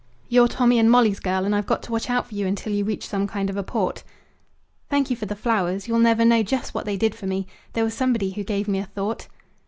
[0.29, 2.83] You're Tommy and Molly's girl, and I've got to watch out for you until you
[2.83, 4.03] reach some kind of a port."
[4.89, 5.87] "Thank you for the flowers.
[5.87, 7.45] You'll never know just what they did for me.
[7.73, 9.27] There was somebody who gave me a thought."